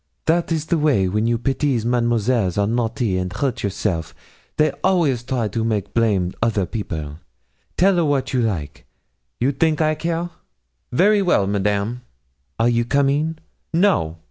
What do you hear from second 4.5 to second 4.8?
they